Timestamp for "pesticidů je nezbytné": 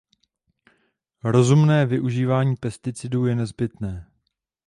2.55-4.11